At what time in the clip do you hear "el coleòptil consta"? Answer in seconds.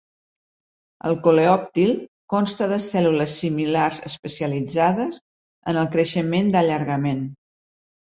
1.07-2.67